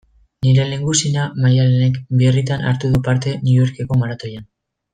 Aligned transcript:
Nire 0.45 0.63
lehengusina 0.69 1.25
Maialenek 1.43 1.99
birritan 2.23 2.65
hartu 2.71 2.91
du 2.97 3.03
parte 3.11 3.35
New 3.45 3.53
Yorkeko 3.61 3.99
maratoian. 4.07 4.49